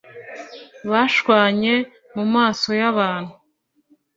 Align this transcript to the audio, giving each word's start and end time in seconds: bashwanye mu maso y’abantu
bashwanye 0.91 1.73
mu 2.15 2.25
maso 2.35 2.69
y’abantu 2.79 3.33